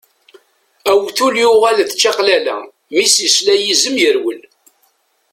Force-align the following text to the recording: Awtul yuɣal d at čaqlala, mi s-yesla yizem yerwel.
Awtul 0.91 1.35
yuɣal 1.41 1.75
d 1.77 1.79
at 1.83 1.97
čaqlala, 2.01 2.57
mi 2.95 3.05
s-yesla 3.07 3.55
yizem 3.57 3.95
yerwel. 4.01 4.41